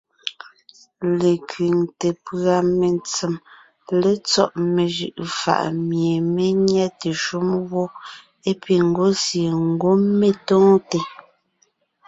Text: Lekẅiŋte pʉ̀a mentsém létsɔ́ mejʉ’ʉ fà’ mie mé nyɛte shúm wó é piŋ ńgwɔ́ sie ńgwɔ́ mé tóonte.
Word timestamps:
Lekẅiŋte 1.19 2.09
pʉ̀a 2.23 2.55
mentsém 2.77 3.35
létsɔ́ 4.01 4.47
mejʉ’ʉ 4.73 5.11
fà’ 5.39 5.55
mie 5.87 6.13
mé 6.33 6.45
nyɛte 6.65 7.09
shúm 7.23 7.47
wó 7.69 7.83
é 8.49 8.51
piŋ 8.63 8.79
ńgwɔ́ 8.89 9.09
sie 9.23 9.49
ńgwɔ́ 9.71 9.93
mé 10.19 10.27
tóonte. 10.47 10.99